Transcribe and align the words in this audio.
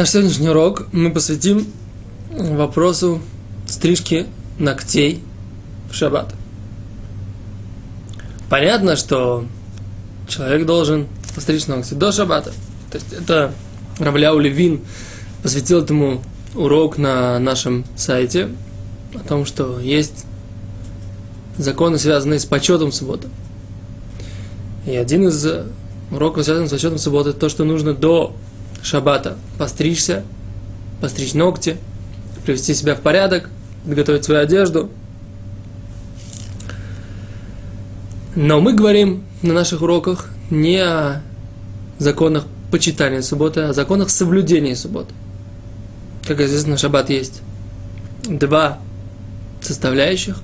Наш 0.00 0.12
сегодняшний 0.12 0.48
урок 0.48 0.86
мы 0.92 1.12
посвятим 1.12 1.66
вопросу 2.30 3.20
стрижки 3.66 4.26
ногтей 4.58 5.22
в 5.90 5.94
шаббат. 5.94 6.34
Понятно, 8.48 8.96
что 8.96 9.44
человек 10.26 10.64
должен 10.64 11.06
постричь 11.34 11.66
ногти 11.66 11.92
до 11.92 12.12
шаббата. 12.12 12.50
То 12.90 12.96
есть 12.96 13.12
это 13.12 13.52
Равляу 13.98 14.38
Левин 14.38 14.80
посвятил 15.42 15.82
этому 15.82 16.22
урок 16.54 16.96
на 16.96 17.38
нашем 17.38 17.84
сайте 17.94 18.48
о 19.14 19.18
том, 19.18 19.44
что 19.44 19.80
есть 19.80 20.24
законы, 21.58 21.98
связанные 21.98 22.38
с 22.38 22.46
почетом 22.46 22.90
субботы. 22.90 23.28
И 24.86 24.96
один 24.96 25.28
из 25.28 25.46
уроков, 26.10 26.46
связанных 26.46 26.70
с 26.70 26.72
почетом 26.72 26.96
субботы, 26.96 27.34
то, 27.34 27.50
что 27.50 27.64
нужно 27.64 27.92
до 27.92 28.34
шаббата 28.82 29.36
постричься, 29.58 30.24
постричь 31.00 31.34
ногти, 31.34 31.76
привести 32.44 32.74
себя 32.74 32.94
в 32.94 33.00
порядок, 33.00 33.48
подготовить 33.84 34.24
свою 34.24 34.40
одежду. 34.40 34.90
Но 38.34 38.60
мы 38.60 38.74
говорим 38.74 39.24
на 39.42 39.52
наших 39.52 39.82
уроках 39.82 40.30
не 40.50 40.78
о 40.78 41.22
законах 41.98 42.44
почитания 42.70 43.22
субботы, 43.22 43.60
а 43.60 43.70
о 43.70 43.72
законах 43.72 44.10
соблюдения 44.10 44.76
субботы. 44.76 45.12
Как 46.26 46.40
известно, 46.40 46.76
шаббат 46.76 47.10
есть 47.10 47.42
два 48.28 48.78
составляющих 49.60 50.40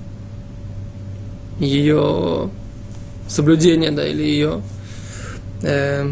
ее 1.59 2.49
соблюдения, 3.27 3.91
да, 3.91 4.07
или 4.07 4.23
ее 4.23 4.61
э, 5.63 6.11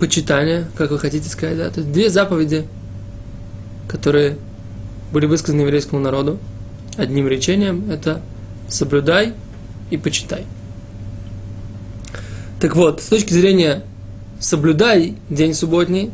почитания, 0.00 0.66
как 0.76 0.90
вы 0.90 0.98
хотите 0.98 1.28
сказать, 1.28 1.58
да, 1.58 1.70
то 1.70 1.80
есть 1.80 1.92
две 1.92 2.10
заповеди, 2.10 2.66
которые 3.86 4.38
были 5.12 5.26
высказаны 5.26 5.60
еврейскому 5.60 6.00
народу 6.00 6.38
одним 6.96 7.28
речением, 7.28 7.90
это 7.90 8.22
соблюдай 8.68 9.34
и 9.90 9.96
почитай. 9.96 10.44
Так 12.60 12.76
вот, 12.76 13.02
с 13.02 13.06
точки 13.06 13.32
зрения 13.32 13.82
соблюдай 14.38 15.16
день 15.28 15.54
субботний, 15.54 16.10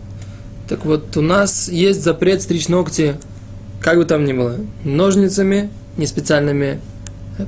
так 0.68 0.84
вот, 0.84 1.16
у 1.16 1.22
нас 1.22 1.68
есть 1.68 2.02
запрет 2.02 2.42
стричь 2.42 2.68
ногти, 2.68 3.16
как 3.80 3.98
бы 3.98 4.04
там 4.04 4.24
ни 4.24 4.32
было, 4.32 4.56
ножницами, 4.84 5.70
не 5.96 6.06
специальными 6.06 6.80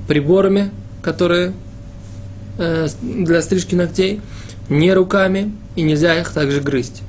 приборами, 0.06 0.70
которые 1.02 1.52
э, 2.58 2.86
для 3.02 3.42
стрижки 3.42 3.75
ногтей, 3.75 4.20
не 4.69 4.92
руками, 4.92 5.52
и 5.77 5.83
нельзя 5.83 6.19
их 6.19 6.30
также 6.33 6.61
грызть. 6.61 7.02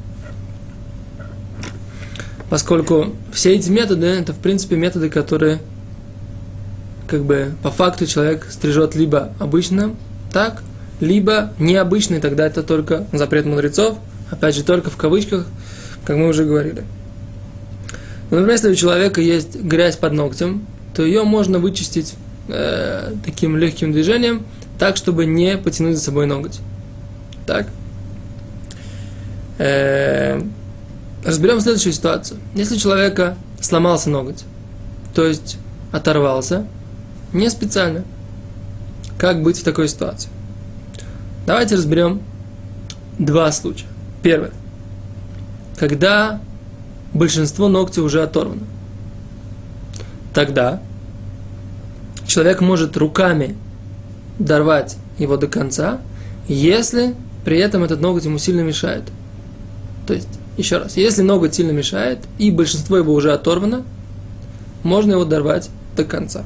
Поскольку 2.50 3.14
все 3.32 3.56
эти 3.56 3.70
методы, 3.70 4.08
это 4.08 4.34
в 4.34 4.40
принципе 4.40 4.76
методы, 4.76 5.10
которые 5.10 5.60
как 7.08 7.24
бы 7.24 7.52
по 7.64 7.72
факту 7.72 8.06
человек 8.06 8.48
стрижет 8.50 8.96
либо 8.96 9.32
обычно 9.40 9.96
так, 10.32 10.62
либо 11.00 11.54
необычный, 11.60 12.20
тогда 12.20 12.46
это 12.46 12.64
только 12.64 13.06
запрет 13.12 13.46
мудрецов, 13.46 13.98
опять 14.30 14.56
же, 14.56 14.64
только 14.64 14.90
в 14.90 14.98
кавычках, 14.98 15.46
как 16.06 16.18
мы 16.18 16.28
уже 16.28 16.44
говорили. 16.44 16.84
Но, 18.30 18.38
например, 18.38 18.52
если 18.52 18.72
у 18.72 18.76
человека 18.76 19.22
есть 19.22 19.56
грязь 19.56 19.96
под 19.96 20.14
ногтем, 20.14 20.66
то 20.94 21.04
ее 21.04 21.24
можно 21.24 21.60
вычистить 21.60 22.16
э, 22.48 23.14
таким 23.26 23.58
легким 23.58 23.92
движением, 23.92 24.44
так, 24.78 24.98
чтобы 24.98 25.26
не 25.26 25.58
потянуть 25.58 25.96
за 25.96 26.04
собой 26.04 26.26
ноготь. 26.26 26.60
Так? 27.50 27.66
Э, 29.58 30.40
разберем 31.26 31.60
следующую 31.62 31.94
ситуацию. 31.94 32.40
Если 32.54 32.76
у 32.76 32.78
человека 32.78 33.38
сломался 33.60 34.12
ноготь, 34.12 34.44
то 35.16 35.26
есть 35.26 35.58
оторвался, 35.92 36.68
не 37.34 37.50
специально, 37.50 38.04
как 39.18 39.42
быть 39.42 39.60
в 39.60 39.64
такой 39.64 39.88
ситуации? 39.88 40.30
Давайте 41.48 41.74
разберем 41.74 42.22
два 43.18 43.52
случая. 43.52 43.88
Первое. 44.22 44.52
Когда 45.80 46.40
большинство 47.16 47.68
ногтей 47.68 48.04
уже 48.04 48.22
оторвано. 48.22 48.62
Тогда 50.36 50.84
человек 52.28 52.62
может 52.62 52.96
руками 52.96 53.58
дорвать 54.38 54.98
его 55.18 55.36
до 55.36 55.48
конца, 55.48 56.00
если 56.48 57.16
при 57.46 57.58
этом 57.58 57.84
этот 57.84 58.02
ноготь 58.02 58.26
ему 58.26 58.38
сильно 58.38 58.62
мешает– 58.62 59.04
то 60.10 60.16
есть, 60.16 60.28
еще 60.58 60.80
раз, 60.80 60.98
если 60.98 61.22
ноготь 61.22 61.54
сильно 61.54 61.70
мешает, 61.70 62.18
и 62.40 62.50
большинство 62.50 62.98
его 62.98 63.14
уже 63.14 63.32
оторвано, 63.32 63.84
можно 64.82 65.12
его 65.12 65.24
дорвать 65.24 65.70
до 65.96 66.04
конца. 66.04 66.46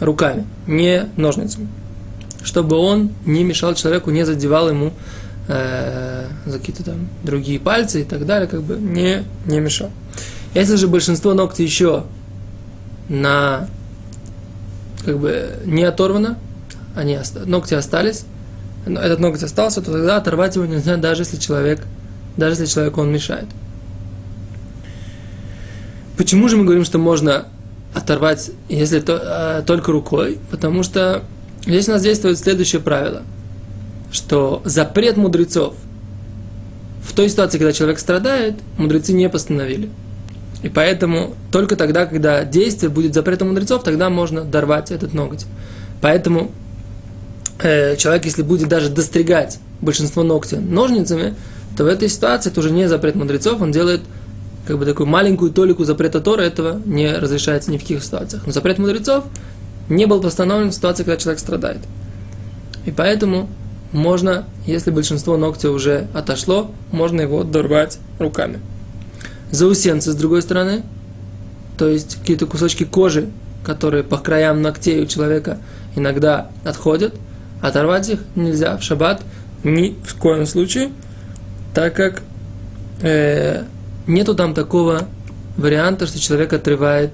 Руками, 0.00 0.44
не 0.66 1.08
ножницами. 1.16 1.68
Чтобы 2.42 2.74
он 2.74 3.12
не 3.24 3.44
мешал 3.44 3.76
человеку, 3.76 4.10
не 4.10 4.26
задевал 4.26 4.68
ему 4.68 4.92
э, 5.46 6.26
за 6.44 6.58
какие-то 6.58 6.82
там 6.82 7.08
другие 7.22 7.60
пальцы 7.60 8.00
и 8.00 8.04
так 8.04 8.26
далее, 8.26 8.48
как 8.48 8.64
бы 8.64 8.74
не, 8.74 9.22
не 9.46 9.60
мешал. 9.60 9.92
Если 10.52 10.74
же 10.74 10.88
большинство 10.88 11.34
ногтей 11.34 11.64
еще 11.64 12.02
на 13.08 13.68
как 15.04 15.20
бы 15.20 15.56
не 15.64 15.84
оторвано, 15.84 16.36
они 16.96 17.16
ногти 17.44 17.74
остались, 17.74 18.24
этот 18.86 19.20
ноготь 19.20 19.42
остался, 19.42 19.82
то 19.82 19.92
тогда 19.92 20.16
оторвать 20.16 20.56
его 20.56 20.64
нельзя, 20.64 20.96
даже 20.96 21.22
если 21.22 21.36
человек 21.36 21.80
даже 22.36 22.62
если 22.62 22.66
человеку 22.66 23.00
он 23.00 23.12
мешает. 23.12 23.46
Почему 26.16 26.48
же 26.48 26.56
мы 26.56 26.64
говорим, 26.64 26.84
что 26.84 26.98
можно 26.98 27.46
оторвать, 27.94 28.50
если 28.68 29.00
то, 29.00 29.58
э, 29.60 29.62
только 29.66 29.92
рукой? 29.92 30.38
Потому 30.50 30.82
что 30.82 31.22
здесь 31.66 31.88
у 31.88 31.92
нас 31.92 32.02
действует 32.02 32.38
следующее 32.38 32.80
правило, 32.80 33.22
что 34.12 34.62
запрет 34.64 35.16
мудрецов 35.16 35.74
в 37.02 37.12
той 37.14 37.28
ситуации, 37.28 37.58
когда 37.58 37.72
человек 37.72 37.98
страдает, 37.98 38.54
мудрецы 38.78 39.12
не 39.12 39.28
постановили. 39.28 39.90
И 40.62 40.68
поэтому 40.68 41.34
только 41.52 41.76
тогда, 41.76 42.06
когда 42.06 42.44
действие 42.44 42.90
будет 42.90 43.14
запретом 43.14 43.48
мудрецов, 43.48 43.84
тогда 43.84 44.10
можно 44.10 44.42
дорвать 44.42 44.90
этот 44.90 45.12
ноготь. 45.12 45.46
Поэтому 46.00 46.50
э, 47.58 47.96
человек, 47.96 48.24
если 48.24 48.42
будет 48.42 48.68
даже 48.68 48.88
достригать 48.88 49.58
большинство 49.80 50.22
ногтя 50.22 50.58
ножницами, 50.60 51.34
то 51.76 51.84
в 51.84 51.86
этой 51.86 52.08
ситуации 52.08 52.50
это 52.50 52.60
уже 52.60 52.70
не 52.70 52.88
запрет 52.88 53.14
мудрецов, 53.14 53.60
он 53.60 53.72
делает 53.72 54.00
как 54.66 54.78
бы 54.78 54.84
такую 54.84 55.06
маленькую 55.06 55.52
толику 55.52 55.84
запрета 55.84 56.20
Тора, 56.20 56.42
этого 56.42 56.80
не 56.84 57.12
разрешается 57.12 57.70
ни 57.70 57.78
в 57.78 57.82
каких 57.82 58.02
ситуациях. 58.02 58.42
Но 58.46 58.52
запрет 58.52 58.78
мудрецов 58.78 59.24
не 59.88 60.06
был 60.06 60.20
постановлен 60.20 60.70
в 60.70 60.74
ситуации, 60.74 61.04
когда 61.04 61.16
человек 61.16 61.40
страдает. 61.40 61.78
И 62.84 62.90
поэтому 62.90 63.48
можно, 63.92 64.44
если 64.66 64.90
большинство 64.90 65.36
ногтя 65.36 65.70
уже 65.70 66.08
отошло, 66.12 66.70
можно 66.90 67.20
его 67.20 67.44
дорвать 67.44 67.98
руками. 68.18 68.60
Заусенцы, 69.50 70.10
с 70.10 70.16
другой 70.16 70.42
стороны, 70.42 70.82
то 71.78 71.88
есть 71.88 72.16
какие-то 72.16 72.46
кусочки 72.46 72.84
кожи, 72.84 73.28
которые 73.64 74.02
по 74.02 74.18
краям 74.18 74.62
ногтей 74.62 75.02
у 75.02 75.06
человека 75.06 75.58
иногда 75.94 76.50
отходят, 76.64 77.14
оторвать 77.60 78.08
их 78.08 78.20
нельзя 78.34 78.76
в 78.76 78.82
шаббат 78.82 79.22
ни 79.64 79.96
в 80.04 80.14
коем 80.16 80.46
случае– 80.46 80.90
так 81.76 81.92
как 81.92 82.22
э, 83.02 83.64
нету 84.06 84.34
там 84.34 84.54
такого 84.54 85.08
варианта, 85.58 86.06
что 86.06 86.18
человек 86.18 86.54
отрывает 86.54 87.10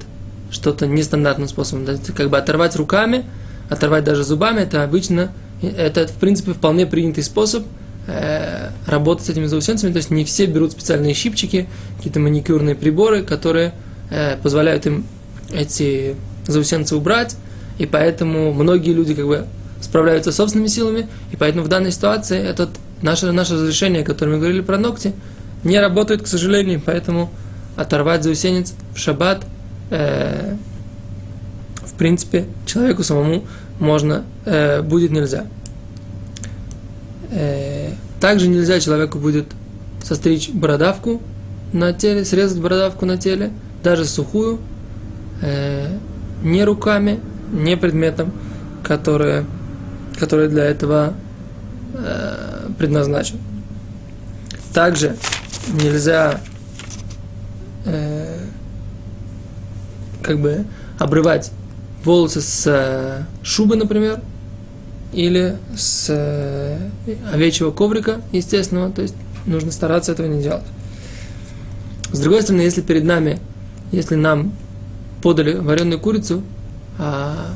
что-то 0.53 0.87
нестандартным 0.87 1.49
способом. 1.49 1.85
Да, 1.85 1.95
как 2.17 2.31
бы 2.31 2.39
оторвать 2.39 2.77
руками, 2.77 3.25
оторвать 3.69 4.05
даже 4.05 4.23
зубами, 4.23 4.61
это 4.61 4.85
обычно, 4.85 5.33
это 5.63 6.07
в 6.07 6.13
принципе 6.13 6.53
вполне 6.53 6.87
принятый 6.87 7.25
способ 7.25 7.65
э, 8.07 8.69
работать 8.87 9.27
с 9.27 9.31
этими 9.31 9.47
заусенцами. 9.47 9.91
То 9.91 9.97
есть 9.97 10.11
не 10.11 10.25
все 10.25 10.47
берут 10.47 10.71
специальные 10.71 11.15
щипчики, 11.15 11.69
какие-то 11.97 12.21
маникюрные 12.21 12.77
приборы, 12.77 13.25
которые 13.25 13.73
э, 14.11 14.37
позволяют 14.37 14.87
им 14.87 15.07
эти 15.53 16.15
заусенцы 16.47 16.95
убрать. 16.95 17.35
И 17.79 17.87
поэтому 17.87 18.53
многие 18.53 18.93
люди 18.93 19.13
как 19.13 19.27
бы 19.27 19.47
справляются 19.83 20.33
собственными 20.33 20.69
силами, 20.69 21.09
и 21.31 21.37
поэтому 21.37 21.65
в 21.65 21.69
данной 21.69 21.93
ситуации 21.93 22.39
этот 22.39 22.71
наше, 23.03 23.31
наше 23.33 23.55
разрешение, 23.55 24.03
о 24.03 24.05
котором 24.05 24.33
мы 24.33 24.39
говорили 24.39 24.63
про 24.63 24.79
ногти, 24.79 25.13
не 25.65 25.79
работает, 25.79 26.23
к 26.23 26.27
сожалению, 26.27 26.81
поэтому 26.85 27.31
оторвать 27.77 28.23
заусенец 28.23 28.75
в 28.95 28.99
шаббат, 28.99 29.45
э, 29.91 30.57
в 31.85 31.95
принципе, 31.95 32.47
человеку 32.67 33.03
самому 33.03 33.45
можно, 33.79 34.25
э, 34.45 34.83
будет 34.83 35.11
нельзя. 35.11 35.47
Э, 37.31 37.91
также 38.21 38.49
нельзя 38.49 38.79
человеку 38.81 39.19
будет 39.19 39.47
состричь 40.03 40.51
бородавку 40.51 41.21
на 41.73 41.93
теле, 41.93 42.25
срезать 42.25 42.61
бородавку 42.61 43.07
на 43.07 43.17
теле, 43.17 43.51
даже 43.83 44.05
сухую, 44.05 44.59
э, 45.41 45.89
не 46.43 46.65
руками, 46.65 47.21
не 47.53 47.77
предметом, 47.77 48.33
который, 48.83 49.45
который 50.19 50.49
для 50.49 50.65
этого 50.65 51.15
э, 51.95 52.69
предназначен. 52.79 53.39
Также 54.73 55.17
нельзя 55.69 56.41
э, 57.85 58.39
как 60.23 60.41
бы 60.41 60.65
обрывать 60.99 61.51
волосы 62.05 62.41
с 62.41 62.67
э, 62.67 63.25
шубы, 63.43 63.77
например, 63.77 64.21
или 65.13 65.59
с 65.77 66.07
э, 66.09 66.79
овечьего 67.33 67.71
коврика 67.71 68.23
естественного, 68.33 68.91
то 68.91 69.03
есть 69.03 69.15
нужно 69.47 69.71
стараться 69.73 70.13
этого 70.13 70.27
не 70.27 70.43
делать. 70.43 70.65
С 72.13 72.21
другой 72.21 72.43
стороны, 72.43 72.63
если 72.63 72.81
перед 72.81 73.05
нами, 73.05 73.39
если 73.91 74.15
нам 74.15 74.53
подали 75.23 75.55
вареную 75.55 76.01
курицу, 76.01 76.43
а 76.99 77.55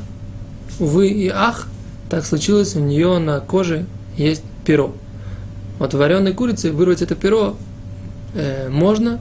увы 0.79 1.09
и 1.09 1.29
ах, 1.29 1.67
так 2.09 2.25
случилось, 2.25 2.75
у 2.75 2.79
нее 2.79 3.17
на 3.19 3.39
коже 3.39 3.85
есть 4.15 4.43
перо. 4.65 4.93
Вот 5.79 5.93
вареной 5.93 6.33
курицы 6.33 6.71
вырвать 6.71 7.01
это 7.01 7.15
перо 7.15 7.55
э, 8.33 8.69
можно, 8.69 9.19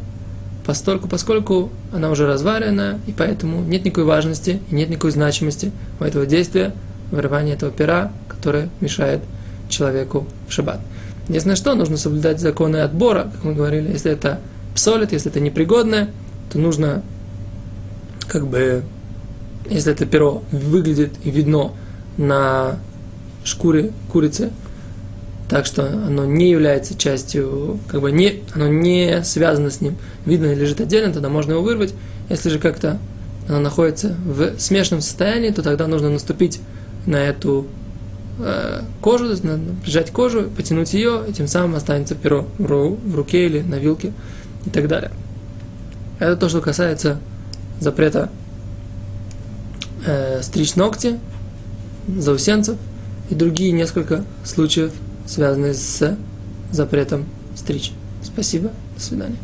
постольку, 0.65 1.09
поскольку 1.09 1.71
она 1.93 2.11
уже 2.11 2.27
разварена, 2.27 2.99
и 3.06 3.12
поэтому 3.12 3.62
нет 3.62 3.85
никакой 3.85 4.05
важности 4.05 4.61
нет 4.71 4.88
никакой 4.88 5.11
значимости 5.11 5.71
у 6.00 6.05
этого 6.05 6.27
действия, 6.27 6.73
вырывания 7.11 7.55
этого 7.55 7.71
пера, 7.71 8.11
которое 8.29 8.69
мешает 8.81 9.21
человеку 9.69 10.27
в 10.49 10.53
шаббат. 10.53 10.81
На 11.29 11.56
что, 11.56 11.75
нужно 11.75 11.97
соблюдать 11.97 12.41
законы 12.41 12.79
отбора, 12.79 13.31
как 13.33 13.44
мы 13.44 13.55
говорили, 13.55 13.91
если 13.91 14.12
это 14.12 14.41
псолит, 14.75 15.12
если 15.12 15.31
это 15.31 15.41
непригодное, 15.41 16.11
то 16.53 16.59
нужно 16.59 17.03
как 18.29 18.47
бы, 18.47 18.83
если 19.69 19.93
это 19.93 20.06
перо 20.06 20.43
выглядит 20.53 21.12
и 21.25 21.31
видно 21.31 21.73
на 22.16 22.78
шкуре 23.44 23.92
курицы, 24.10 24.50
так 25.48 25.66
что 25.66 25.86
оно 25.86 26.24
не 26.24 26.50
является 26.50 26.96
частью, 26.96 27.78
как 27.88 28.00
бы 28.00 28.10
не, 28.10 28.42
оно 28.54 28.66
не 28.66 29.22
связано 29.22 29.70
с 29.70 29.80
ним, 29.80 29.96
видно 30.24 30.52
лежит 30.52 30.80
отдельно, 30.80 31.12
тогда 31.12 31.28
можно 31.28 31.52
его 31.52 31.62
вырвать. 31.62 31.94
Если 32.28 32.50
же 32.50 32.58
как-то 32.58 32.98
оно 33.48 33.60
находится 33.60 34.16
в 34.24 34.58
смешанном 34.58 35.02
состоянии, 35.02 35.50
то 35.50 35.62
тогда 35.62 35.86
нужно 35.86 36.10
наступить 36.10 36.60
на 37.06 37.16
эту 37.16 37.66
э, 38.40 38.80
кожу, 39.00 39.36
прижать 39.84 40.10
кожу, 40.10 40.50
потянуть 40.56 40.92
ее, 40.94 41.22
и 41.28 41.32
тем 41.32 41.46
самым 41.46 41.76
останется 41.76 42.16
перо 42.16 42.46
в 42.58 43.14
руке 43.14 43.46
или 43.46 43.60
на 43.60 43.76
вилке 43.76 44.12
и 44.64 44.70
так 44.70 44.88
далее. 44.88 45.12
Это 46.18 46.36
то, 46.36 46.48
что 46.48 46.60
касается 46.60 47.18
запрета 47.78 48.30
э, 50.04 50.40
стричь 50.42 50.74
ногти, 50.74 51.20
заусенцев 52.08 52.76
и 53.31 53.35
другие 53.35 53.73
несколько 53.73 54.25
случаев, 54.44 54.93
связанные 55.26 55.75
с 55.75 56.17
запретом 56.70 57.25
стричь. 57.55 57.93
Спасибо, 58.23 58.70
до 58.97 59.03
свидания. 59.03 59.37